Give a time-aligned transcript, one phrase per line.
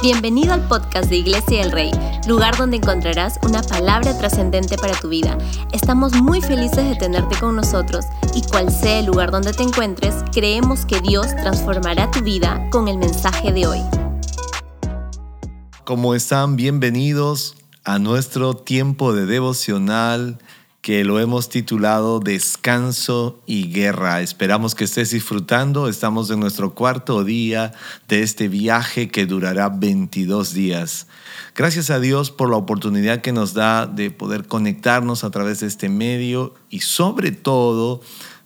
[0.00, 1.90] Bienvenido al podcast de Iglesia del Rey,
[2.28, 5.36] lugar donde encontrarás una palabra trascendente para tu vida.
[5.72, 10.14] Estamos muy felices de tenerte con nosotros y cual sea el lugar donde te encuentres,
[10.32, 13.80] creemos que Dios transformará tu vida con el mensaje de hoy.
[15.82, 16.54] ¿Cómo están?
[16.54, 20.38] Bienvenidos a nuestro tiempo de devocional
[20.80, 24.22] que lo hemos titulado Descanso y Guerra.
[24.22, 25.88] Esperamos que estés disfrutando.
[25.88, 27.72] Estamos en nuestro cuarto día
[28.08, 31.06] de este viaje que durará 22 días.
[31.54, 35.66] Gracias a Dios por la oportunidad que nos da de poder conectarnos a través de
[35.66, 38.00] este medio y sobre todo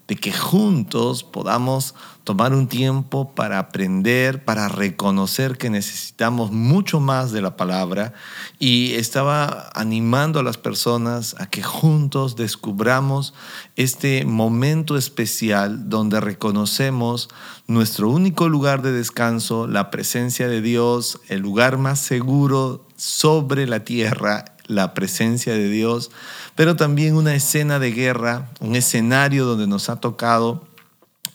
[0.08, 7.32] de que juntos podamos tomar un tiempo para aprender, para reconocer que necesitamos mucho más
[7.32, 8.12] de la palabra.
[8.58, 13.34] Y estaba animando a las personas a que juntos descubramos
[13.76, 17.28] este momento especial donde reconocemos
[17.66, 23.84] nuestro único lugar de descanso, la presencia de Dios, el lugar más seguro sobre la
[23.84, 26.10] tierra, la presencia de Dios,
[26.54, 30.66] pero también una escena de guerra, un escenario donde nos ha tocado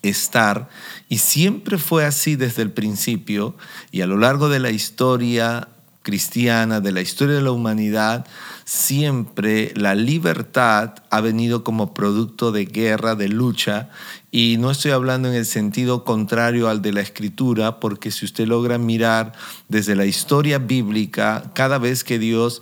[0.02, 0.70] estar
[1.10, 3.56] y siempre fue así desde el principio
[3.92, 5.70] y a lo largo de la historia
[6.08, 8.26] cristiana, de la historia de la humanidad,
[8.64, 13.90] siempre la libertad ha venido como producto de guerra, de lucha,
[14.32, 18.48] y no estoy hablando en el sentido contrario al de la escritura, porque si usted
[18.48, 19.34] logra mirar
[19.68, 22.62] desde la historia bíblica, cada vez que Dios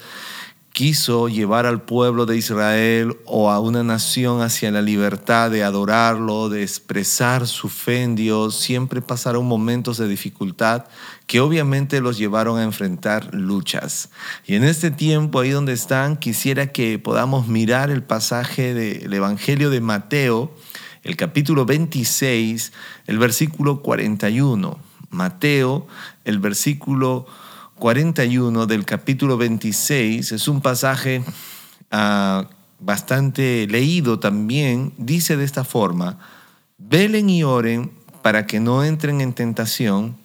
[0.76, 6.50] quiso llevar al pueblo de Israel o a una nación hacia la libertad de adorarlo,
[6.50, 10.84] de expresar su fe en Dios, siempre pasaron momentos de dificultad
[11.28, 14.10] que obviamente los llevaron a enfrentar luchas.
[14.46, 19.70] Y en este tiempo, ahí donde están, quisiera que podamos mirar el pasaje del Evangelio
[19.70, 20.54] de Mateo,
[21.04, 22.74] el capítulo 26,
[23.08, 24.78] el versículo 41.
[25.10, 25.88] Mateo,
[26.26, 27.28] el versículo
[27.76, 31.24] 41 del capítulo 26 es un pasaje
[31.92, 32.48] ah,
[32.80, 34.94] bastante leído también.
[34.98, 36.18] Dice de esta forma,
[36.78, 37.92] velen y oren
[38.22, 40.16] para que no entren en tentación.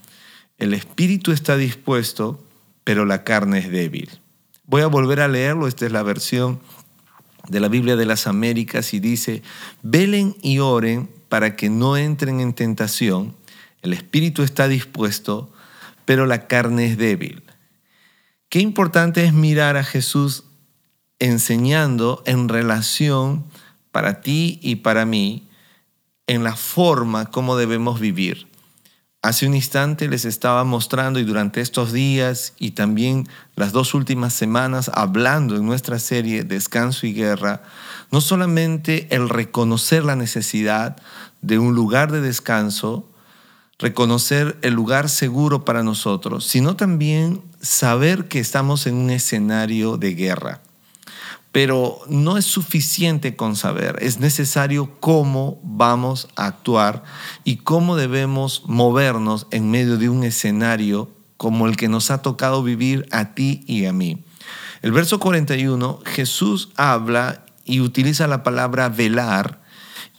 [0.58, 2.42] El espíritu está dispuesto,
[2.84, 4.10] pero la carne es débil.
[4.66, 6.60] Voy a volver a leerlo, esta es la versión
[7.48, 9.42] de la Biblia de las Américas y dice,
[9.82, 13.34] velen y oren para que no entren en tentación.
[13.82, 15.50] El espíritu está dispuesto,
[16.04, 17.42] pero la carne es débil.
[18.48, 20.44] Qué importante es mirar a Jesús
[21.18, 23.44] enseñando en relación
[23.92, 25.48] para ti y para mí
[26.26, 28.48] en la forma como debemos vivir.
[29.22, 34.32] Hace un instante les estaba mostrando y durante estos días y también las dos últimas
[34.32, 37.62] semanas hablando en nuestra serie Descanso y Guerra,
[38.10, 40.96] no solamente el reconocer la necesidad
[41.42, 43.09] de un lugar de descanso,
[43.80, 50.14] reconocer el lugar seguro para nosotros, sino también saber que estamos en un escenario de
[50.14, 50.60] guerra.
[51.50, 57.02] Pero no es suficiente con saber, es necesario cómo vamos a actuar
[57.42, 62.62] y cómo debemos movernos en medio de un escenario como el que nos ha tocado
[62.62, 64.22] vivir a ti y a mí.
[64.82, 69.59] El verso 41, Jesús habla y utiliza la palabra velar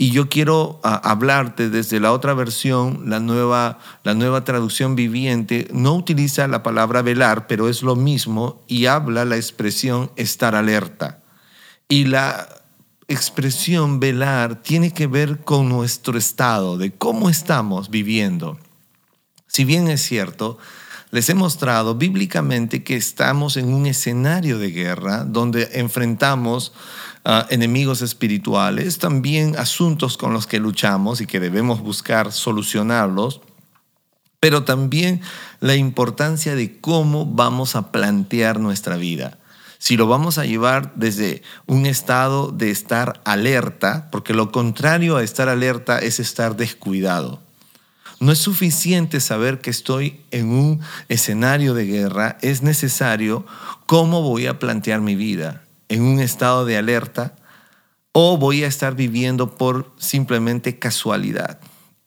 [0.01, 5.67] y yo quiero ah, hablarte desde la otra versión, la nueva, la nueva traducción viviente,
[5.71, 11.19] no utiliza la palabra velar, pero es lo mismo y habla la expresión estar alerta.
[11.87, 12.49] Y la
[13.07, 18.57] expresión velar tiene que ver con nuestro estado, de cómo estamos viviendo.
[19.45, 20.57] Si bien es cierto,
[21.11, 26.73] les he mostrado bíblicamente que estamos en un escenario de guerra donde enfrentamos
[27.49, 33.41] enemigos espirituales, también asuntos con los que luchamos y que debemos buscar solucionarlos,
[34.39, 35.21] pero también
[35.59, 39.37] la importancia de cómo vamos a plantear nuestra vida.
[39.77, 45.23] Si lo vamos a llevar desde un estado de estar alerta, porque lo contrario a
[45.23, 47.39] estar alerta es estar descuidado.
[48.19, 53.45] No es suficiente saber que estoy en un escenario de guerra, es necesario
[53.87, 57.35] cómo voy a plantear mi vida en un estado de alerta
[58.13, 61.59] o voy a estar viviendo por simplemente casualidad.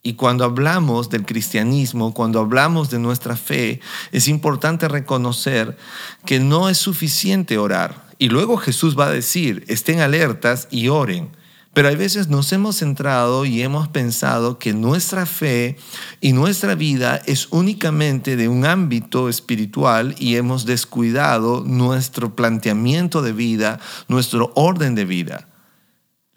[0.03, 5.77] Y cuando hablamos del cristianismo, cuando hablamos de nuestra fe, es importante reconocer
[6.25, 8.07] que no es suficiente orar.
[8.19, 11.31] Y luego Jesús va a decir, estén alertas y oren.
[11.75, 15.77] Pero a veces nos hemos centrado y hemos pensado que nuestra fe
[16.21, 23.33] y nuestra vida es únicamente de un ámbito espiritual y hemos descuidado nuestro planteamiento de
[23.33, 25.49] vida, nuestro orden de vida.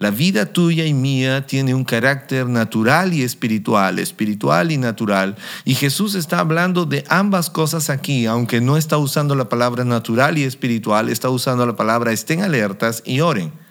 [0.00, 5.36] La vida tuya y mía tiene un carácter natural y espiritual, espiritual y natural.
[5.64, 10.38] Y Jesús está hablando de ambas cosas aquí, aunque no está usando la palabra natural
[10.38, 13.67] y espiritual, está usando la palabra estén alertas y oren.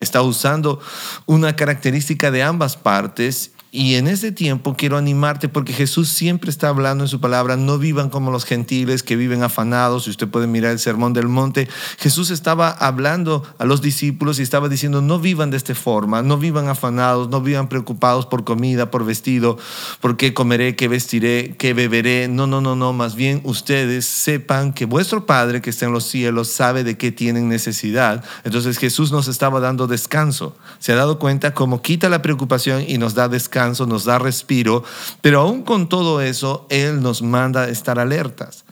[0.00, 0.80] Está usando
[1.26, 6.68] una característica de ambas partes y en ese tiempo quiero animarte porque Jesús siempre está
[6.68, 10.04] hablando en su palabra, no vivan como los gentiles que viven afanados.
[10.04, 11.66] Si usted puede mirar el Sermón del Monte,
[11.98, 16.38] Jesús estaba hablando a los discípulos y estaba diciendo, no vivan de esta forma, no
[16.38, 19.58] vivan afanados, no vivan preocupados por comida, por vestido,
[20.00, 22.28] por qué comeré, qué vestiré, qué beberé.
[22.28, 26.04] No, no, no, no, más bien ustedes sepan que vuestro Padre que está en los
[26.04, 28.22] cielos sabe de qué tienen necesidad.
[28.44, 30.56] Entonces Jesús nos estaba dando descanso.
[30.78, 34.84] Se ha dado cuenta cómo quita la preocupación y nos da descanso nos da respiro,
[35.20, 38.64] pero aún con todo eso, Él nos manda estar alertas.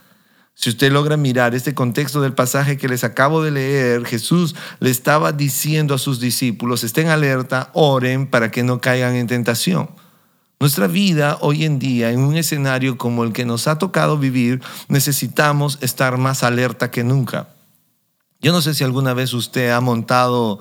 [0.55, 4.91] Si usted logra mirar este contexto del pasaje que les acabo de leer, Jesús le
[4.91, 9.91] estaba diciendo a sus discípulos, estén alerta, oren para que no caigan en tentación.
[10.61, 14.61] Nuestra vida hoy en día, en un escenario como el que nos ha tocado vivir,
[14.88, 17.49] necesitamos estar más alerta que nunca.
[18.43, 20.59] Yo no sé si alguna vez usted ha montado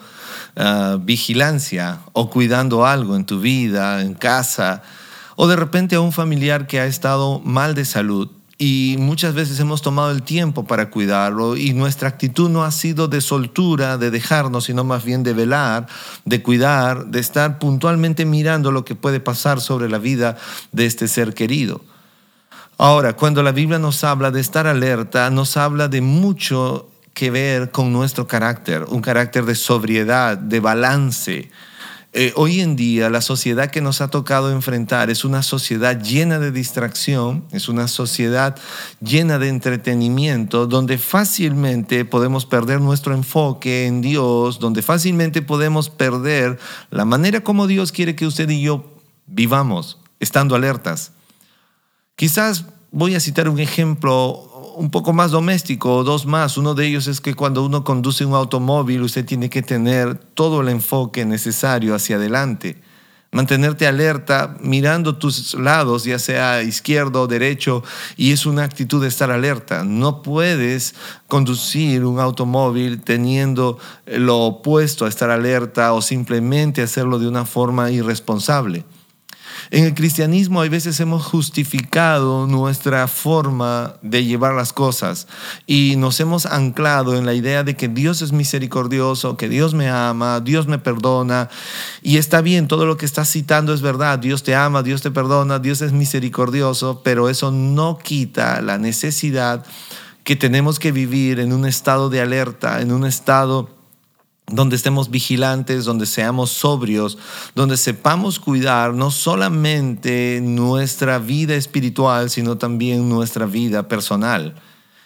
[0.56, 4.84] ah, vigilancia o cuidando algo en tu vida, en casa,
[5.36, 8.30] o de repente a un familiar que ha estado mal de salud
[8.60, 13.08] y muchas veces hemos tomado el tiempo para cuidarlo y nuestra actitud no ha sido
[13.08, 15.88] de soltura, de dejarnos, sino más bien de velar,
[16.26, 20.38] de cuidar, de estar puntualmente mirando lo que puede pasar sobre la vida
[20.72, 21.82] de este ser querido.
[22.78, 27.72] Ahora, cuando la Biblia nos habla de estar alerta, nos habla de mucho que ver
[27.72, 31.50] con nuestro carácter, un carácter de sobriedad, de balance.
[32.14, 36.40] Eh, hoy en día la sociedad que nos ha tocado enfrentar es una sociedad llena
[36.40, 38.58] de distracción, es una sociedad
[39.00, 46.60] llena de entretenimiento, donde fácilmente podemos perder nuestro enfoque en Dios, donde fácilmente podemos perder
[46.90, 48.94] la manera como Dios quiere que usted y yo
[49.26, 51.14] vivamos, estando alertas.
[52.18, 56.58] Quizás voy a citar un ejemplo un poco más doméstico, dos más.
[56.58, 60.62] Uno de ellos es que cuando uno conduce un automóvil, usted tiene que tener todo
[60.62, 62.82] el enfoque necesario hacia adelante.
[63.34, 67.82] Mantenerte alerta, mirando tus lados, ya sea izquierdo o derecho,
[68.18, 69.86] y es una actitud de estar alerta.
[69.86, 70.96] No puedes
[71.28, 77.90] conducir un automóvil teniendo lo opuesto a estar alerta o simplemente hacerlo de una forma
[77.90, 78.84] irresponsable.
[79.72, 85.28] En el cristianismo hay veces hemos justificado nuestra forma de llevar las cosas
[85.66, 89.88] y nos hemos anclado en la idea de que Dios es misericordioso, que Dios me
[89.88, 91.50] ama, Dios me perdona.
[92.02, 95.10] Y está bien, todo lo que estás citando es verdad, Dios te ama, Dios te
[95.10, 99.66] perdona, Dios es misericordioso, pero eso no quita la necesidad
[100.26, 103.70] que tenemos que vivir en un estado de alerta, en un estado
[104.52, 107.18] donde estemos vigilantes, donde seamos sobrios,
[107.56, 114.56] donde sepamos cuidar no solamente nuestra vida espiritual, sino también nuestra vida personal.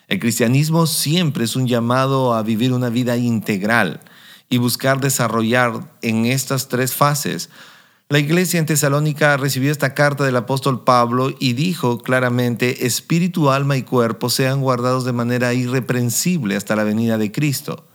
[0.07, 4.01] El cristianismo siempre es un llamado a vivir una vida integral
[4.49, 7.49] y buscar desarrollar en estas tres fases.
[8.07, 13.77] La iglesia en Tesalónica recibió esta carta del apóstol Pablo y dijo claramente, espíritu, alma
[13.77, 17.87] y cuerpo sean guardados de manera irreprensible hasta la venida de Cristo.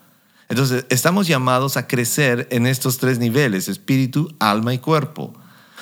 [0.51, 5.33] Entonces, estamos llamados a crecer en estos tres niveles, espíritu, alma y cuerpo.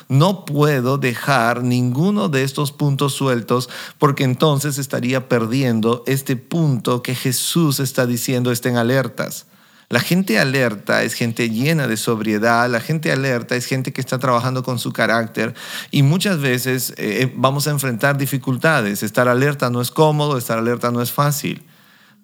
[0.09, 7.15] No puedo dejar ninguno de estos puntos sueltos porque entonces estaría perdiendo este punto que
[7.15, 9.47] Jesús está diciendo estén alertas.
[9.89, 14.19] La gente alerta es gente llena de sobriedad, la gente alerta es gente que está
[14.19, 15.55] trabajando con su carácter
[15.91, 19.03] y muchas veces eh, vamos a enfrentar dificultades.
[19.03, 21.68] Estar alerta no es cómodo, estar alerta no es fácil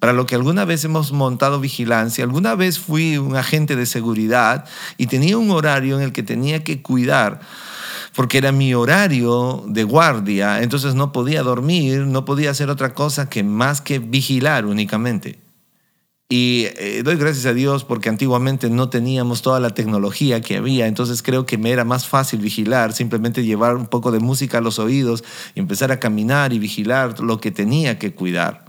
[0.05, 2.25] para lo que alguna vez hemos montado vigilancia.
[2.25, 4.67] Alguna vez fui un agente de seguridad
[4.99, 7.41] y tenía un horario en el que tenía que cuidar
[8.15, 13.31] porque era mi horario de guardia, entonces no podía dormir, no podía hacer otra cosa
[13.31, 15.39] que más que vigilar únicamente.
[16.29, 20.87] Y eh, doy gracias a Dios porque antiguamente no teníamos toda la tecnología que había,
[20.87, 24.61] entonces creo que me era más fácil vigilar, simplemente llevar un poco de música a
[24.61, 28.64] los oídos y empezar a caminar y vigilar lo que tenía que cuidar.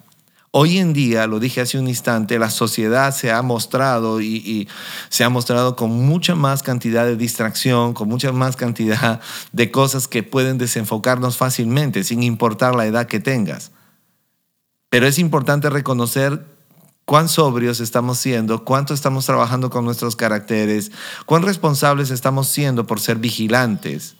[0.57, 4.69] Hoy en día, lo dije hace un instante, la sociedad se ha mostrado y,
[5.09, 9.19] se ha mostrado con mucha más cantidad de distracción, con mucha más cantidad
[9.51, 13.73] de cosas que pueden desenfocarnos fácilmente, sin importar la edad que tengas.
[14.89, 16.45] Pero es importante reconocer
[17.03, 20.89] cuán sobrios estamos siendo, cuánto estamos trabajando con nuestros caracteres,
[21.25, 24.15] cuán responsables estamos siendo por ser vigilantes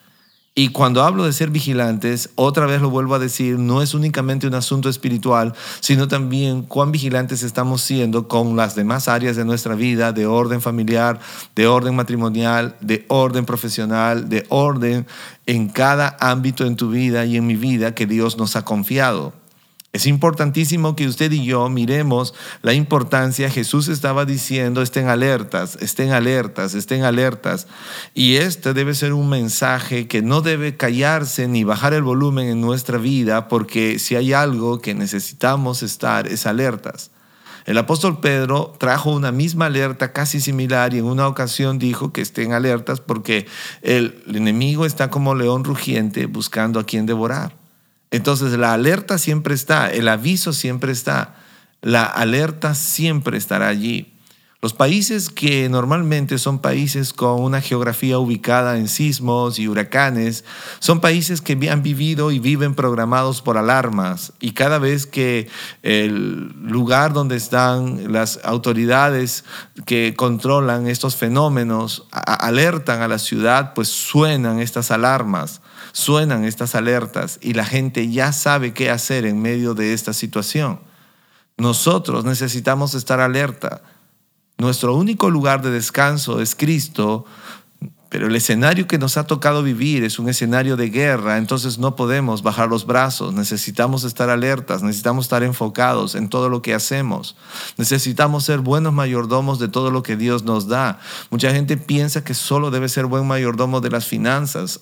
[0.57, 4.47] Y cuando hablo de ser vigilantes, otra vez lo vuelvo a decir, no es únicamente
[4.47, 9.75] un asunto espiritual, sino también cuán vigilantes estamos siendo con las demás áreas de nuestra
[9.75, 11.19] vida, de orden familiar,
[11.57, 15.05] de orden matrimonial, de orden profesional, de orden
[15.45, 19.33] en cada ámbito en tu vida y en mi vida que Dios nos ha confiado.
[19.95, 23.49] Es importantísimo que usted y yo miremos la importancia.
[23.49, 27.67] Jesús estaba diciendo, estén alertas, estén alertas, estén alertas.
[28.13, 32.59] Y este debe ser un mensaje que no debe callarse ni bajar el volumen en
[32.59, 37.11] nuestra vida, porque si hay algo que necesitamos estar es alertas.
[37.63, 42.19] El apóstol Pedro trajo una misma alerta casi similar y en una ocasión dijo que
[42.19, 43.47] estén alertas porque
[43.81, 47.64] el enemigo está como león rugiente buscando a quien devorar.
[48.15, 51.36] Entonces la alerta siempre está, el aviso siempre está,
[51.81, 54.14] la alerta siempre estará allí.
[54.65, 60.43] Los países que normalmente son países con una geografía ubicada en sismos y huracanes,
[60.79, 64.34] son países que han vivido y viven programados por alarmas.
[64.39, 65.50] Y cada vez que
[65.84, 69.45] el lugar donde están las autoridades
[69.86, 77.38] que controlan estos fenómenos alertan a la ciudad, pues suenan estas alarmas suenan estas alertas
[77.39, 80.79] y la gente ya sabe qué hacer en medio de esta situación.
[81.55, 83.81] Nosotros necesitamos estar alerta.
[84.57, 87.25] Nuestro único lugar de descanso es Cristo,
[88.09, 91.97] pero el escenario que nos ha tocado vivir es un escenario de guerra, entonces no
[91.97, 97.35] podemos bajar los brazos, necesitamos estar alertas, necesitamos estar enfocados en todo lo que hacemos,
[97.75, 101.00] necesitamos ser buenos mayordomos de todo lo que Dios nos da.
[101.29, 104.79] Mucha gente piensa que solo debe ser buen mayordomo de las finanzas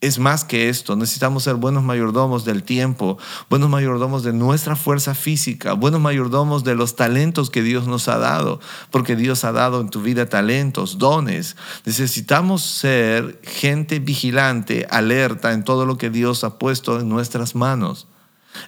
[0.00, 0.94] es más que esto.
[0.96, 6.74] Necesitamos ser buenos mayordomos del tiempo, buenos mayordomos de nuestra fuerza física, buenos mayordomos de
[6.74, 8.60] los talentos que Dios nos ha dado,
[8.90, 11.56] porque Dios ha dado en tu vida talentos, dones.
[11.84, 18.06] Necesitamos ser gente vigilante, alerta en todo lo que Dios ha puesto en nuestras manos.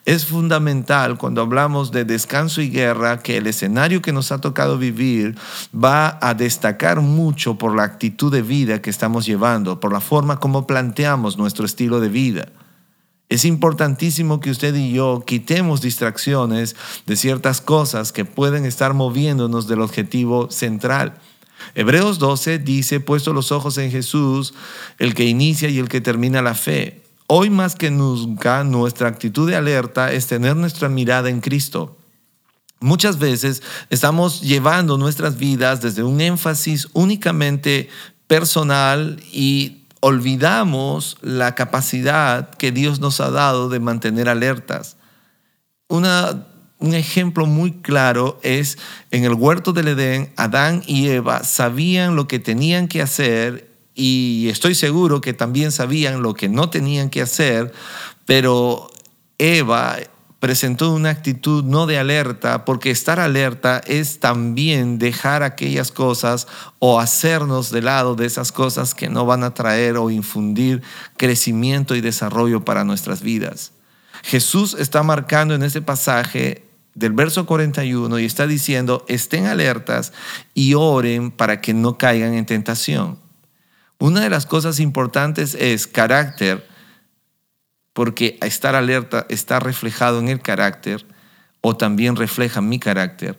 [0.04, 4.78] Es fundamental cuando hablamos de descanso y guerra que el escenario que nos ha tocado
[4.78, 5.37] vivir
[5.75, 10.40] va a destacar mucho por la actitud de vida que estamos llevando, por la forma
[10.40, 12.49] como planteamos nuestro estilo de vida.
[13.28, 16.76] Es importantísimo que usted y yo quitemos distracciones
[17.07, 21.18] de ciertas cosas que pueden estar moviéndonos del objetivo central.
[21.75, 24.54] Hebreos 12 dice, puesto los ojos en Jesús,
[24.99, 27.02] el que inicia y el que termina la fe.
[27.30, 31.99] Hoy más que nunca nuestra actitud de alerta es tener nuestra mirada en Cristo.
[32.80, 37.90] Muchas veces estamos llevando nuestras vidas desde un énfasis únicamente
[38.26, 44.97] personal y olvidamos la capacidad que Dios nos ha dado de mantener alertas.
[45.90, 48.78] un ejemplo muy claro es
[49.11, 53.68] en el huerto del Edén, Adán y Eva sabían lo que tenían que hacer
[54.00, 57.73] y estoy seguro que también sabían lo que no tenían que hacer,
[58.26, 58.93] pero
[59.38, 59.97] Eva
[60.38, 66.47] presentó una actitud no de alerta, porque estar alerta es también dejar aquellas cosas
[66.78, 70.81] o hacernos de lado de esas cosas que no van a traer o infundir
[71.17, 73.73] crecimiento y desarrollo para nuestras vidas.
[74.23, 76.64] Jesús está marcando en este pasaje
[76.95, 80.12] del verso 41 y está diciendo, estén alertas
[80.55, 83.26] y oren para que no caigan en tentación.
[83.99, 86.69] Una de las cosas importantes es carácter,
[87.93, 91.05] porque estar alerta está reflejado en el carácter
[91.61, 93.38] o también refleja mi carácter,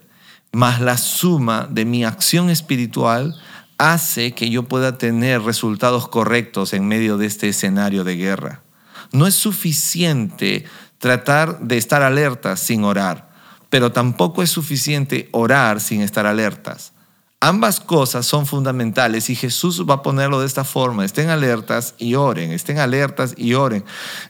[0.52, 3.40] más la suma de mi acción espiritual
[3.78, 8.62] hace que yo pueda tener resultados correctos en medio de este escenario de guerra.
[9.12, 10.66] No es suficiente
[10.98, 13.30] tratar de estar alerta sin orar,
[13.70, 16.92] pero tampoco es suficiente orar sin estar alertas.
[17.42, 21.06] Ambas cosas son fundamentales y Jesús va a ponerlo de esta forma.
[21.06, 23.82] Estén alertas y oren, estén alertas y oren.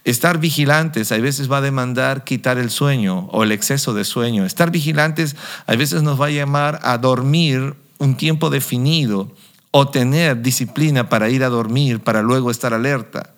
[0.05, 4.47] Estar vigilantes a veces va a demandar quitar el sueño o el exceso de sueño.
[4.47, 5.35] Estar vigilantes
[5.67, 9.35] a veces nos va a llamar a dormir un tiempo definido
[9.73, 13.35] o tener disciplina para ir a dormir para luego estar alerta.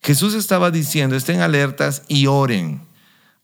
[0.00, 2.91] Jesús estaba diciendo, estén alertas y oren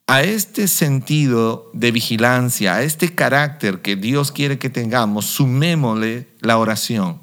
[0.08, 6.56] a este sentido de vigilancia, a este carácter que Dios quiere que tengamos, sumémosle la
[6.56, 7.20] oración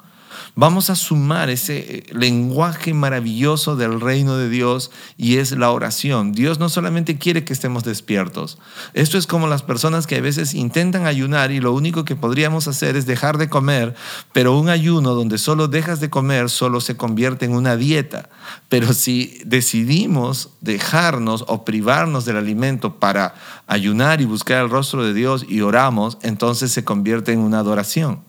[0.55, 6.31] vamos a sumar ese eh, lenguaje maravilloso del reino de Dios y es la oración.
[6.31, 8.57] Dios no solamente quiere que estemos despiertos.
[8.93, 12.67] Esto es como las personas que a veces intentan ayunar y lo único que podríamos
[12.67, 13.95] hacer es dejar de comer,
[14.33, 18.29] pero un ayuno donde solo dejas de comer solo se convierte en una dieta.
[18.69, 23.35] Pero si decidimos dejarnos o privarnos del alimento para
[23.67, 28.24] ayunar y buscar el rostro de Dios y oramos, entonces se convierte en una adoración.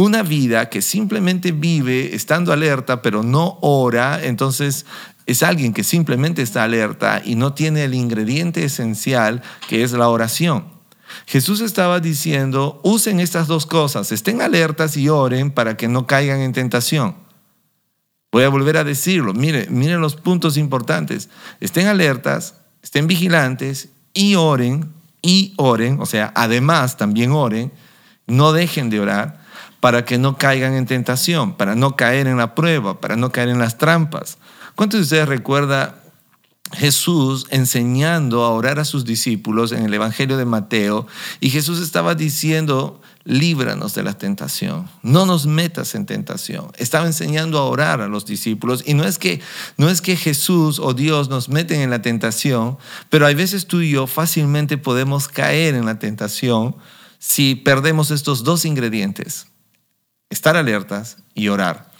[0.00, 4.86] Una vida que simplemente vive estando alerta, pero no ora, entonces
[5.26, 10.08] es alguien que simplemente está alerta y no tiene el ingrediente esencial que es la
[10.08, 10.64] oración.
[11.26, 16.40] Jesús estaba diciendo, usen estas dos cosas, estén alertas y oren para que no caigan
[16.40, 17.16] en tentación.
[18.32, 21.28] Voy a volver a decirlo, miren, miren los puntos importantes.
[21.60, 27.70] Estén alertas, estén vigilantes y oren, y oren, o sea, además también oren,
[28.26, 29.39] no dejen de orar
[29.80, 33.48] para que no caigan en tentación, para no caer en la prueba, para no caer
[33.48, 34.38] en las trampas.
[34.74, 35.96] ¿Cuántos de ustedes recuerda
[36.72, 41.06] Jesús enseñando a orar a sus discípulos en el Evangelio de Mateo
[41.40, 46.70] y Jesús estaba diciendo, líbranos de la tentación, no nos metas en tentación.
[46.76, 49.40] Estaba enseñando a orar a los discípulos y no es que
[49.78, 53.80] no es que Jesús o Dios nos meten en la tentación, pero hay veces tú
[53.80, 56.76] y yo fácilmente podemos caer en la tentación
[57.18, 59.49] si perdemos estos dos ingredientes,
[60.30, 61.90] estar alertas y orar.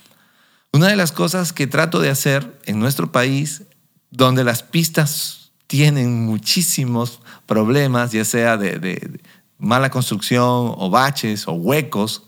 [0.73, 3.63] Una de las cosas que trato de hacer en nuestro país
[4.11, 9.21] donde las pistas tienen muchísimos problemas, ya sea de,
[9.59, 12.25] mala construcción o baches o huecos,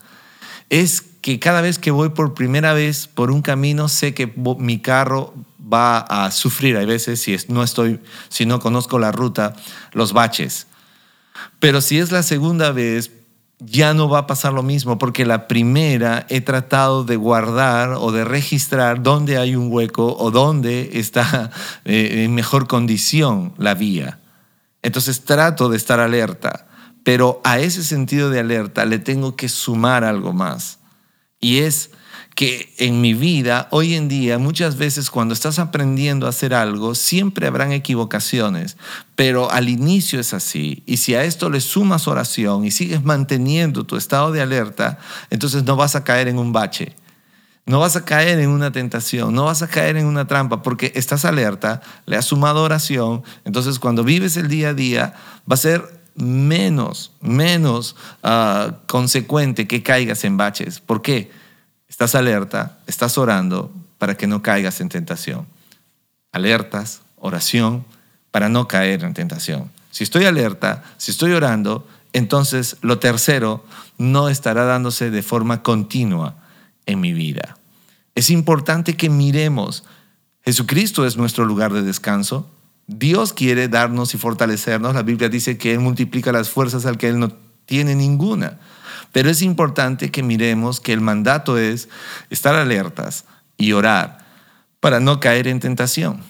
[0.70, 4.80] es que cada vez que voy por primera vez por un camino sé que mi
[4.80, 5.34] carro
[5.72, 9.54] va a sufrir hay veces si no estoy si no conozco la ruta
[9.92, 10.66] los baches.
[11.58, 13.10] Pero si es la segunda vez
[13.64, 18.12] ya no va a pasar lo mismo, porque la primera he tratado de guardar o
[18.12, 21.50] de registrar dónde hay un hueco o dónde está
[21.84, 24.18] eh, en mejor condición la vía.
[24.82, 26.66] Entonces trato de estar alerta,
[27.04, 30.78] pero a ese sentido de alerta le tengo que sumar algo más.
[31.40, 31.90] Y es
[32.34, 36.94] que en mi vida, hoy en día, muchas veces cuando estás aprendiendo a hacer algo,
[36.94, 38.76] siempre habrán equivocaciones,
[39.16, 40.82] pero al inicio es así.
[40.86, 44.98] Y si a esto le sumas oración y sigues manteniendo tu estado de alerta,
[45.30, 46.96] entonces no vas a caer en un bache.
[47.64, 50.90] No vas a caer en una tentación, no vas a caer en una trampa porque
[50.96, 55.14] estás alerta, le has sumado oración, entonces cuando vives el día a día
[55.48, 60.80] va a ser menos, menos ah, consecuente que caigas en baches.
[60.80, 61.30] ¿Por qué?
[61.92, 65.46] Estás alerta, estás orando para que no caigas en tentación.
[66.32, 67.84] Alertas, oración,
[68.30, 69.70] para no caer en tentación.
[69.90, 73.62] Si estoy alerta, si estoy orando, entonces lo tercero
[73.98, 76.36] no estará dándose de forma continua
[76.86, 77.58] en mi vida.
[78.14, 79.84] Es importante que miremos,
[80.46, 82.48] Jesucristo es nuestro lugar de descanso.
[82.86, 84.94] Dios quiere darnos y fortalecernos.
[84.94, 87.34] La Biblia dice que Él multiplica las fuerzas al que Él no
[87.66, 88.58] tiene ninguna.
[89.10, 91.88] Pero es importante que miremos que el mandato es
[92.30, 93.24] estar alertas
[93.56, 94.18] y orar
[94.80, 96.22] para no caer en tentación.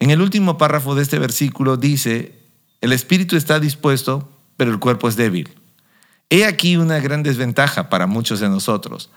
[0.00, 2.40] En el último párrafo de este versículo dice,
[2.80, 5.48] el espíritu está dispuesto, pero el cuerpo es débil.
[6.28, 9.10] He aquí una gran desventaja para muchos de nosotros.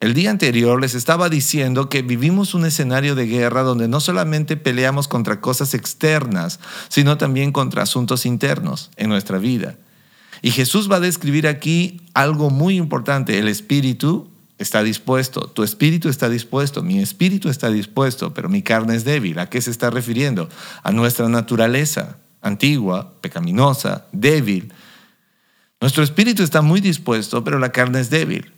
[0.00, 4.56] El día anterior les estaba diciendo que vivimos un escenario de guerra donde no solamente
[4.56, 9.76] peleamos contra cosas externas, sino también contra asuntos internos en nuestra vida.
[10.42, 13.38] Y Jesús va a describir aquí algo muy importante.
[13.38, 18.96] El espíritu está dispuesto, tu espíritu está dispuesto, mi espíritu está dispuesto, pero mi carne
[18.96, 19.38] es débil.
[19.38, 20.48] ¿A qué se está refiriendo?
[20.82, 24.72] A nuestra naturaleza antigua, pecaminosa, débil.
[25.80, 28.52] Nuestro espíritu está muy dispuesto, pero la carne es débil.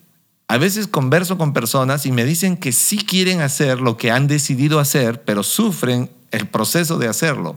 [0.49, 4.27] A veces converso con personas y me dicen que sí quieren hacer lo que han
[4.27, 7.57] decidido hacer, pero sufren el proceso de hacerlo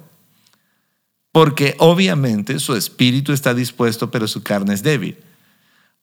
[1.33, 5.17] porque obviamente su espíritu está dispuesto, pero su carne es débil.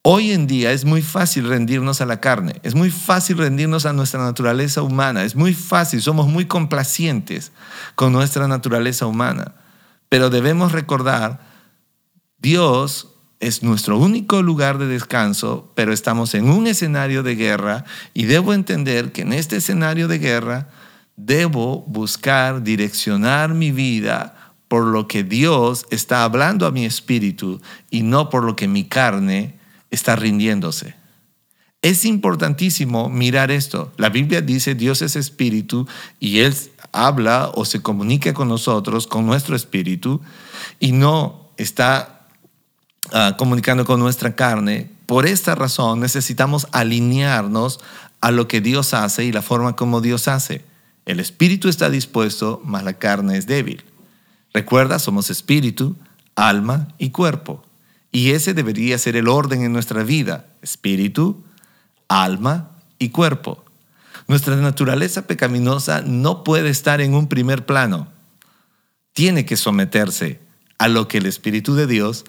[0.02, 3.92] Hoy en día es muy fácil rendirnos a la carne, es muy fácil rendirnos a
[3.92, 7.52] nuestra naturaleza humana, es muy fácil, somos muy complacientes
[7.94, 9.54] con nuestra naturaleza humana,
[10.08, 11.40] pero debemos recordar,
[12.38, 18.24] Dios es nuestro único lugar de descanso, pero estamos en un escenario de guerra y
[18.24, 20.70] debo entender que en este escenario de guerra
[21.14, 24.39] debo buscar direccionar mi vida
[24.70, 28.84] por lo que Dios está hablando a mi espíritu y no por lo que mi
[28.84, 29.58] carne
[29.90, 30.94] está rindiéndose.
[31.82, 33.92] Es importantísimo mirar esto.
[33.96, 35.88] La Biblia dice Dios es espíritu
[36.20, 36.54] y Él
[36.92, 40.20] habla o se comunica con nosotros, con nuestro espíritu,
[40.78, 42.28] y no está
[43.12, 44.88] ah, comunicando con nuestra carne.
[45.06, 47.80] Por esta razón necesitamos alinearnos
[48.20, 50.64] a lo que Dios hace y la forma como Dios hace.
[51.06, 53.82] El espíritu está dispuesto, mas la carne es débil.
[54.52, 55.96] Recuerda, somos espíritu,
[56.34, 57.62] alma y cuerpo.
[58.12, 60.46] Y ese debería ser el orden en nuestra vida.
[60.62, 61.44] Espíritu,
[62.08, 63.64] alma y cuerpo.
[64.26, 68.08] Nuestra naturaleza pecaminosa no puede estar en un primer plano.
[69.12, 70.40] Tiene que someterse
[70.78, 72.24] a lo que el Espíritu de Dios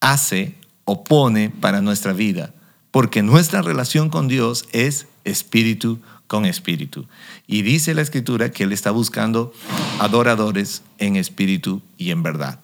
[0.00, 2.52] hace o pone para nuestra vida.
[2.92, 5.98] porque nuestra relación con Dios es espíritu
[6.32, 7.06] con espíritu.
[7.46, 9.52] Y dice la escritura que Él está buscando
[9.98, 12.60] adoradores en espíritu y en verdad.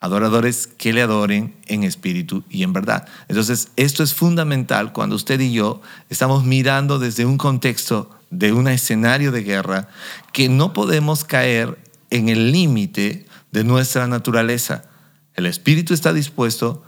[0.00, 3.08] Adoradores que le adoren en espíritu y en verdad.
[3.28, 8.68] Entonces, esto es fundamental cuando usted y yo estamos mirando desde un contexto de un
[8.68, 9.88] escenario de guerra
[10.34, 11.78] que no podemos caer
[12.10, 14.84] en el límite de nuestra naturaleza.
[15.32, 16.84] El espíritu está dispuesto,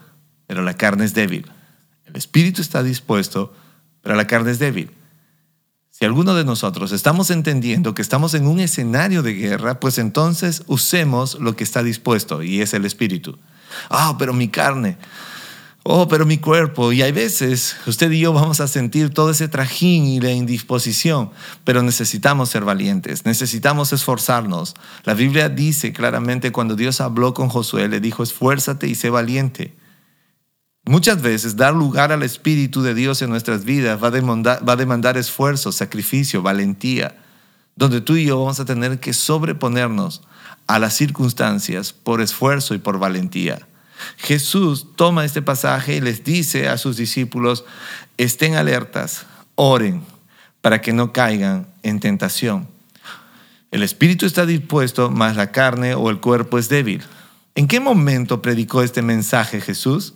[0.46, 1.50] pero la carne es débil.
[2.04, 3.54] El espíritu está dispuesto,
[4.02, 4.90] pero la carne es débil.
[5.98, 10.62] Si alguno de nosotros estamos entendiendo que estamos en un escenario de guerra, pues entonces
[10.68, 13.36] usemos lo que está dispuesto y es el espíritu.
[13.90, 14.96] Ah, pero mi carne.
[15.82, 16.92] Oh, pero mi cuerpo.
[16.92, 21.30] Y hay veces usted y yo vamos a sentir todo ese trajín y la indisposición,
[21.64, 24.76] pero necesitamos ser valientes, necesitamos esforzarnos.
[25.02, 29.74] La Biblia dice claramente cuando Dios habló con Josué, le dijo, esfuérzate y sé valiente.
[30.88, 34.72] Muchas veces dar lugar al Espíritu de Dios en nuestras vidas va a, demandar, va
[34.72, 37.14] a demandar esfuerzo, sacrificio, valentía,
[37.76, 40.22] donde tú y yo vamos a tener que sobreponernos
[40.66, 43.68] a las circunstancias por esfuerzo y por valentía.
[44.16, 47.66] Jesús toma este pasaje y les dice a sus discípulos,
[48.16, 50.02] estén alertas, oren
[50.62, 52.66] para que no caigan en tentación.
[53.70, 57.02] El espíritu está dispuesto, mas la carne o el cuerpo es débil.
[57.54, 60.14] ¿En qué momento predicó este mensaje Jesús?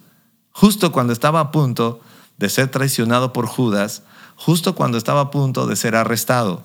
[0.52, 2.00] Justo cuando estaba a punto
[2.38, 4.02] de ser traicionado por Judas,
[4.36, 6.64] justo cuando estaba a punto de ser arrestado.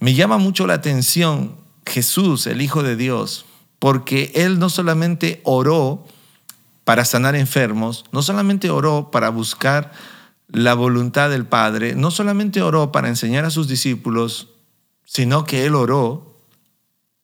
[0.00, 3.44] Me llama mucho la atención Jesús, el Hijo de Dios,
[3.78, 6.06] porque Él no solamente oró
[6.84, 9.92] para sanar enfermos, no solamente oró para buscar
[10.48, 14.48] la voluntad del Padre, no solamente oró para enseñar a sus discípulos,
[15.04, 16.40] sino que Él oró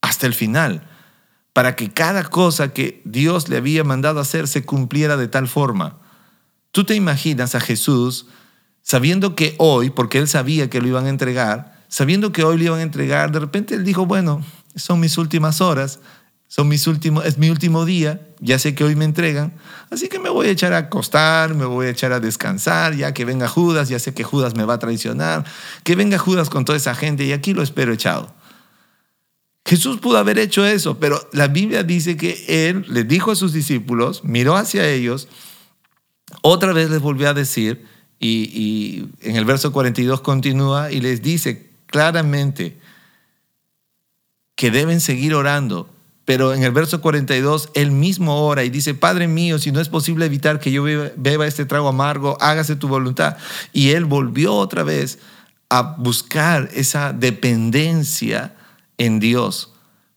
[0.00, 0.88] hasta el final
[1.58, 5.98] para que cada cosa que Dios le había mandado hacer se cumpliera de tal forma.
[6.70, 8.26] Tú te imaginas a Jesús
[8.80, 12.64] sabiendo que hoy, porque él sabía que lo iban a entregar, sabiendo que hoy lo
[12.66, 14.40] iban a entregar, de repente él dijo, bueno,
[14.76, 15.98] son mis últimas horas,
[16.46, 19.52] son mis últimos, es mi último día, ya sé que hoy me entregan,
[19.90, 23.12] así que me voy a echar a acostar, me voy a echar a descansar, ya
[23.12, 25.44] que venga Judas, ya sé que Judas me va a traicionar,
[25.82, 28.37] que venga Judas con toda esa gente y aquí lo espero echado.
[29.68, 33.52] Jesús pudo haber hecho eso, pero la Biblia dice que Él le dijo a sus
[33.52, 35.28] discípulos, miró hacia ellos,
[36.40, 37.84] otra vez les volvió a decir,
[38.18, 42.78] y, en el verso 42 continúa y les dice claramente
[44.54, 45.90] que deben seguir orando.
[46.24, 49.90] Pero en el verso 42, él mismo ora y dice, Padre mío, si no es
[49.90, 53.36] posible evitar que yo beba este trago amargo, hágase tu voluntad.
[53.74, 55.18] Y él volvió otra vez
[55.68, 58.54] a buscar esa dependencia
[58.98, 59.72] en Dios,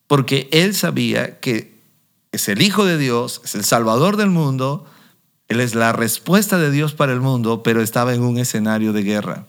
[0.07, 1.79] porque él sabía que
[2.31, 4.85] es el Hijo de Dios, es el Salvador del mundo,
[5.47, 9.03] él es la respuesta de Dios para el mundo, pero estaba en un escenario de
[9.03, 9.47] guerra.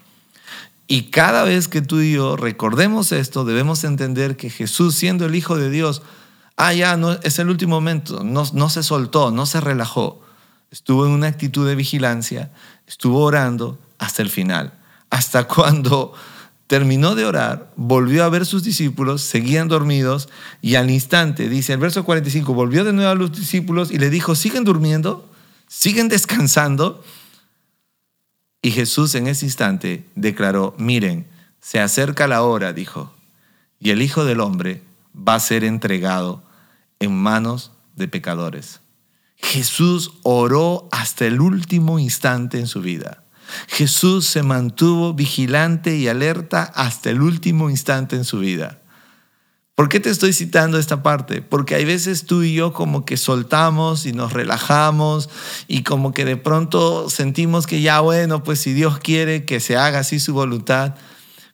[0.87, 5.35] Y cada vez que tú y yo recordemos esto, debemos entender que Jesús, siendo el
[5.35, 6.03] Hijo de Dios,
[6.57, 10.21] ah, ya, no, es el último momento, no, no se soltó, no se relajó,
[10.71, 12.51] estuvo en una actitud de vigilancia,
[12.87, 14.73] estuvo orando hasta el final,
[15.09, 16.15] hasta cuando
[16.73, 20.31] terminó de orar, volvió a ver sus discípulos, seguían dormidos
[20.63, 24.09] y al instante, dice el verso 45, volvió de nuevo a los discípulos y le
[24.09, 25.31] dijo, ¿siguen durmiendo?
[25.69, 27.05] ¿Siguen descansando?
[28.63, 31.27] Y Jesús en ese instante declaró, miren,
[31.61, 33.13] se acerca la hora, dijo,
[33.79, 34.83] y el Hijo del Hombre
[35.15, 36.43] va a ser entregado
[37.01, 38.81] en manos de pecadores.
[39.37, 43.22] Jesús oró hasta el último instante en su vida.
[43.69, 48.79] Jesús se mantuvo vigilante y alerta hasta el último instante en su vida.
[49.75, 51.41] ¿Por qué te estoy citando esta parte?
[51.41, 55.31] Porque hay veces tú y yo como que soltamos y nos relajamos
[55.67, 59.77] y como que de pronto sentimos que ya bueno, pues si Dios quiere que se
[59.77, 60.95] haga así su voluntad.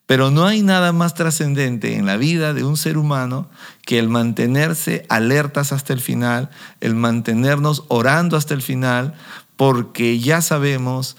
[0.04, 3.48] Pero no hay nada más trascendente en la vida de un ser humano
[3.82, 9.14] que el mantenerse alertas hasta el final, el mantenernos orando hasta el final,
[9.56, 11.16] porque ya sabemos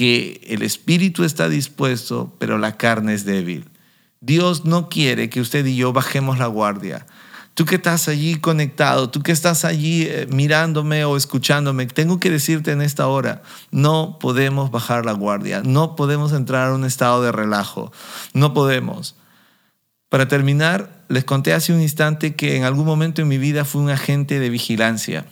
[0.00, 3.68] que el espíritu está dispuesto, pero la carne es débil.
[4.22, 7.06] Dios no quiere que usted y yo bajemos la guardia.
[7.52, 12.30] Tú que estás allí conectado, tú que estás allí eh, mirándome o escuchándome, tengo que
[12.30, 17.22] decirte en esta hora, no podemos bajar la guardia, no podemos entrar a un estado
[17.22, 17.92] de relajo,
[18.32, 19.16] no podemos.
[20.08, 23.82] Para terminar, les conté hace un instante que en algún momento en mi vida fui
[23.82, 25.26] un agente de vigilancia.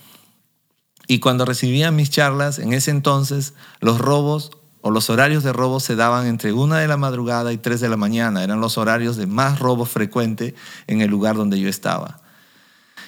[1.07, 4.51] Y cuando recibía mis charlas, en ese entonces, los robos
[4.81, 7.89] o los horarios de robo se daban entre una de la madrugada y tres de
[7.89, 8.43] la mañana.
[8.43, 10.55] Eran los horarios de más robo frecuente
[10.87, 12.21] en el lugar donde yo estaba.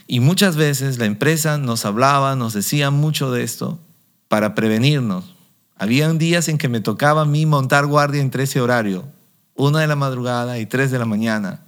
[0.08, 3.80] Y muchas veces la empresa nos hablaba, nos decía mucho de esto
[4.28, 5.36] para prevenirnos.
[5.78, 9.06] Habían días en que me tocaba a mí montar guardia entre ese horario,
[9.56, 11.62] una de la madrugada y tres de la mañana.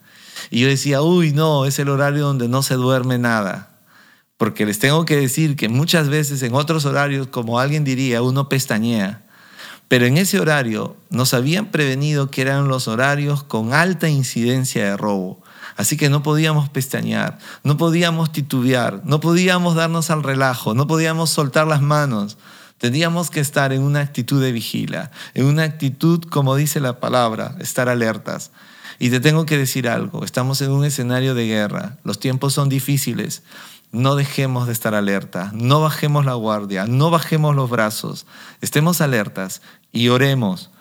[0.52, 3.70] Y yo decía, uy, no, es el horario donde no se duerme nada.
[4.38, 8.50] Porque les tengo que decir que muchas veces en otros horarios, como alguien diría, uno
[8.50, 9.23] pestañea.
[9.94, 14.98] Pero en ese horario nos habían prevenido que eran los horarios con alta incidencia de
[14.98, 15.44] robo.
[15.78, 21.30] Así que no podíamos pestañear, no podíamos titubear, no podíamos darnos al relajo, no podíamos
[21.30, 22.40] soltar las manos.
[22.80, 27.56] Teníamos que estar en una actitud de vigila, en una actitud, como dice la palabra,
[27.60, 28.50] estar alertas.
[28.98, 32.68] Y te tengo que decir algo, estamos en un escenario de guerra, los tiempos son
[32.68, 33.44] difíciles,
[33.94, 38.26] no dejemos de estar alerta, no bajemos la guardia, no bajemos los brazos,
[38.60, 40.72] estemos alertas y oremos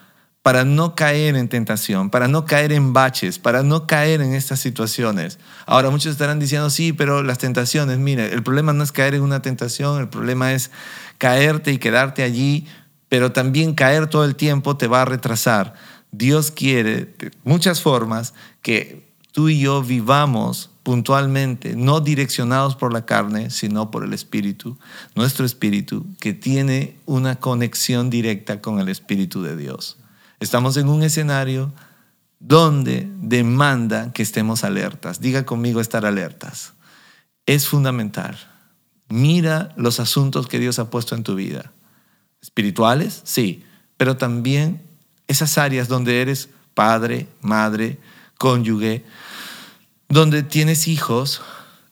[0.40, 4.58] para no caer en tentación, para no caer en baches, para no caer en estas
[4.58, 5.38] situaciones.
[5.66, 9.22] Ahora muchos estarán diciendo, sí, pero las tentaciones, mire, el problema no es caer en
[9.22, 10.72] una tentación, el problema es
[11.18, 12.66] caerte y quedarte allí,
[13.08, 15.74] pero también caer todo el tiempo te va a retrasar.
[16.10, 23.06] Dios quiere de muchas formas que tú y yo vivamos puntualmente, no direccionados por la
[23.06, 24.78] carne, sino por el Espíritu,
[25.14, 29.98] nuestro Espíritu, que tiene una conexión directa con el Espíritu de Dios.
[30.40, 31.72] Estamos en un escenario
[32.40, 35.20] donde demanda que estemos alertas.
[35.20, 36.72] Diga conmigo estar alertas.
[37.46, 38.36] Es fundamental.
[39.08, 41.72] Mira los asuntos que Dios ha puesto en tu vida.
[42.40, 43.64] Espirituales, sí,
[43.96, 44.82] pero también
[45.28, 48.00] esas áreas donde eres padre, madre,
[48.36, 49.04] cónyuge,
[50.12, 51.40] donde tienes hijos,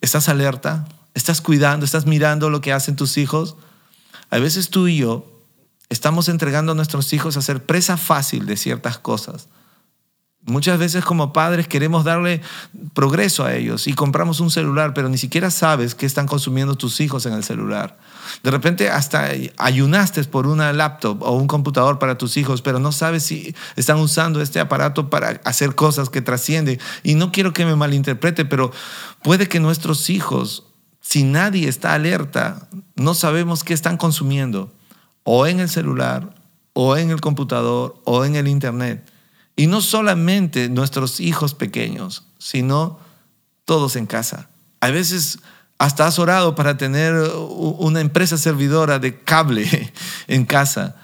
[0.02, 3.56] estás alerta, estás cuidando, estás mirando lo que hacen tus hijos.
[4.28, 5.24] A veces tú y yo
[5.88, 9.48] estamos entregando a nuestros hijos a ser presa fácil de ciertas cosas.
[10.46, 12.40] Muchas veces como padres queremos darle
[12.94, 17.00] progreso a ellos y compramos un celular, pero ni siquiera sabes qué están consumiendo tus
[17.00, 17.98] hijos en el celular.
[18.42, 22.90] De repente hasta ayunaste por una laptop o un computador para tus hijos, pero no
[22.90, 26.80] sabes si están usando este aparato para hacer cosas que trascienden.
[27.02, 28.72] Y no quiero que me malinterprete, pero
[29.22, 30.64] puede que nuestros hijos,
[31.02, 34.72] si nadie está alerta, no sabemos qué están consumiendo
[35.24, 36.34] o en el celular,
[36.72, 39.09] o en el computador, o en el internet.
[39.60, 42.98] Y no solamente nuestros hijos pequeños, sino
[43.66, 44.48] todos en casa.
[44.80, 45.38] A veces
[45.76, 49.92] hasta has orado para tener una empresa servidora de cable
[50.28, 50.96] en casa,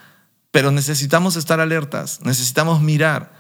[0.53, 3.35] pero necesitamos estar alertas, necesitamos mirar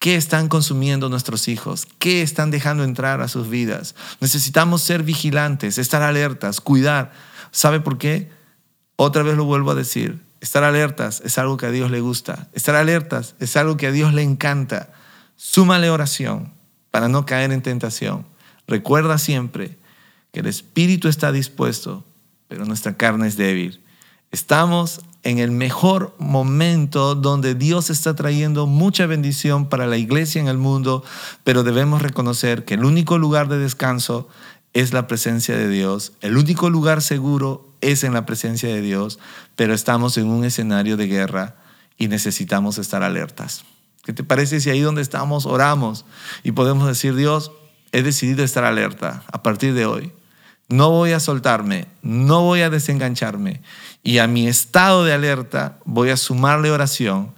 [0.00, 3.94] qué están consumiendo nuestros hijos, qué están dejando entrar a sus vidas.
[4.18, 7.12] Necesitamos ser vigilantes, estar alertas, cuidar.
[7.52, 8.28] ¿Sabe por qué?
[8.96, 12.48] Otra vez lo vuelvo a decir, estar alertas es algo que a Dios le gusta,
[12.52, 14.92] estar alertas es algo que a Dios le encanta.
[15.36, 16.52] Súmale oración
[16.90, 18.26] para no caer en tentación.
[18.66, 19.78] Recuerda siempre
[20.32, 22.04] que el espíritu está dispuesto,
[22.48, 23.82] pero nuestra carne es débil.
[24.32, 30.48] Estamos en el mejor momento donde Dios está trayendo mucha bendición para la iglesia en
[30.48, 31.04] el mundo,
[31.44, 34.28] pero debemos reconocer que el único lugar de descanso
[34.72, 39.18] es la presencia de Dios, el único lugar seguro es en la presencia de Dios,
[39.56, 41.56] pero estamos en un escenario de guerra
[41.98, 43.64] y necesitamos estar alertas.
[44.04, 46.04] ¿Qué te parece si ahí donde estamos oramos
[46.42, 47.52] y podemos decir, Dios,
[47.92, 50.12] he decidido estar alerta a partir de hoy?
[50.68, 53.60] No voy a soltarme, no voy a desengancharme
[54.02, 57.34] y a mi estado de alerta voy a sumarle oración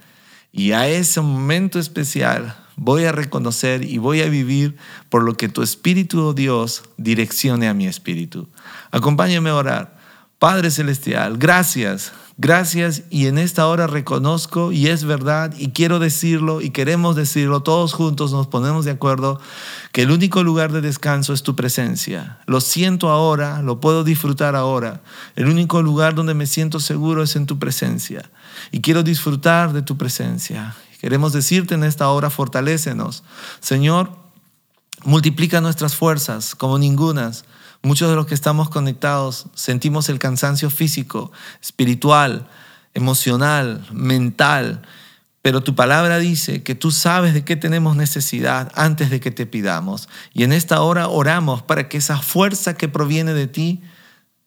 [0.52, 4.76] y a ese momento especial voy a reconocer y voy a vivir
[5.08, 8.48] por lo que tu Espíritu, oh Dios, direccione a mi espíritu.
[8.90, 10.04] Acompáñame a orar.
[10.38, 16.60] Padre Celestial, gracias, gracias y en esta hora reconozco y es verdad y quiero decirlo
[16.60, 19.40] y queremos decirlo, todos juntos nos ponemos de acuerdo
[19.92, 22.40] que el único lugar de descanso es tu presencia.
[22.46, 25.00] Lo siento ahora, lo puedo disfrutar ahora.
[25.36, 28.28] El único lugar donde me siento seguro es en tu presencia
[28.70, 30.74] y quiero disfrutar de tu presencia.
[31.04, 33.24] Queremos decirte en esta hora, fortalécenos.
[33.60, 34.16] Señor,
[35.04, 37.44] multiplica nuestras fuerzas como ningunas
[37.82, 42.48] Muchos de los que estamos conectados sentimos el cansancio físico, espiritual,
[42.94, 44.80] emocional, mental,
[45.42, 49.44] pero tu palabra dice que tú sabes de qué tenemos necesidad antes de que te
[49.44, 50.08] pidamos.
[50.32, 53.82] Y en esta hora oramos para que esa fuerza que proviene de ti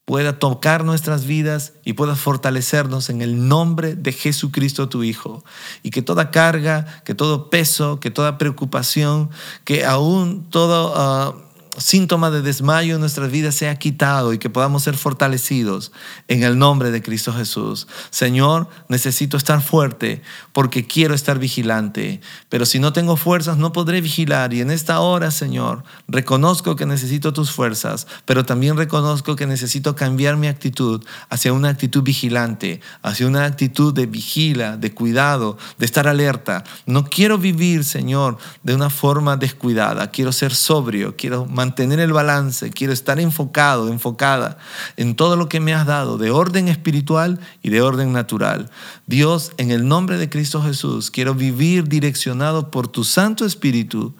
[0.08, 5.44] pueda tocar nuestras vidas y pueda fortalecernos en el nombre de Jesucristo tu Hijo.
[5.84, 9.30] Y que toda carga, que todo peso, que toda preocupación,
[9.66, 10.94] que aún todo...
[10.96, 11.36] Ah,
[11.78, 15.92] síntoma de desmayo en nuestras vidas sea quitado y que podamos ser fortalecidos
[16.28, 17.88] en el nombre de Cristo Jesús.
[18.10, 20.22] Señor, necesito estar fuerte
[20.54, 25.00] porque quiero estar vigilante, pero si no tengo fuerzas no podré vigilar y en esta
[25.00, 31.04] hora, Señor, reconozco que necesito tus fuerzas, pero también reconozco que necesito cambiar mi actitud
[31.30, 36.64] hacia una actitud vigilante, hacia una actitud de vigila, de cuidado, de estar alerta.
[36.86, 42.70] No quiero vivir, Señor, de una forma descuidada, quiero ser sobrio, quiero mantener el balance,
[42.70, 44.58] quiero estar enfocado, enfocada
[44.96, 48.70] en todo lo que me has dado de orden espiritual y de orden natural.
[49.06, 54.16] Dios, en el nombre de Cristo Jesús, quiero vivir direccionado por tu Santo Espíritu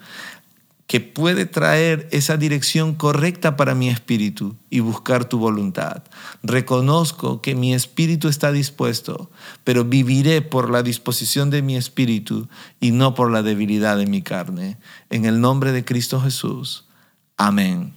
[0.86, 6.02] que puede traer esa dirección correcta para mi espíritu y buscar tu voluntad.
[6.42, 9.30] Reconozco que mi espíritu está dispuesto,
[9.64, 14.22] pero viviré por la disposición de mi espíritu y no por la debilidad de mi
[14.22, 14.78] carne.
[15.08, 16.87] En el nombre de Cristo Jesús.
[17.38, 17.94] Amén.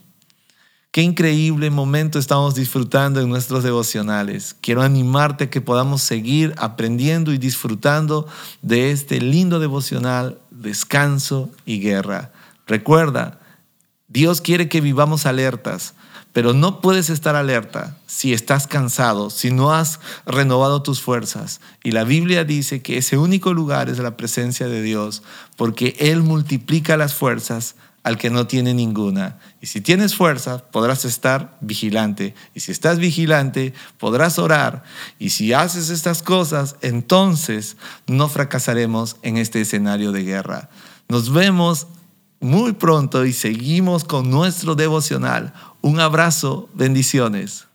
[0.92, 4.54] Qué increíble momento estamos disfrutando en nuestros devocionales.
[4.60, 8.28] Quiero animarte a que podamos seguir aprendiendo y disfrutando
[8.60, 12.30] de este lindo devocional, descanso y guerra.
[12.68, 13.40] Recuerda,
[14.06, 15.94] Dios quiere que vivamos alertas,
[16.32, 21.60] pero no puedes estar alerta si estás cansado, si no has renovado tus fuerzas.
[21.82, 25.22] Y la Biblia dice que ese único lugar es la presencia de Dios,
[25.56, 29.38] porque Él multiplica las fuerzas al que no tiene ninguna.
[29.60, 32.34] Y si tienes fuerza, podrás estar vigilante.
[32.54, 34.82] Y si estás vigilante, podrás orar.
[35.18, 40.70] Y si haces estas cosas, entonces no fracasaremos en este escenario de guerra.
[41.08, 41.86] Nos vemos
[42.40, 45.54] muy pronto y seguimos con nuestro devocional.
[45.80, 47.66] Un abrazo, bendiciones.